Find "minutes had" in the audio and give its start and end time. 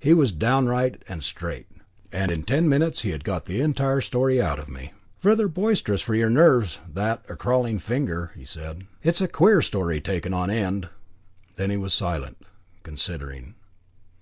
2.68-3.24